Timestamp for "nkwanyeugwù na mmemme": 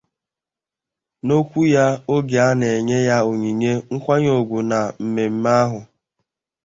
3.95-5.49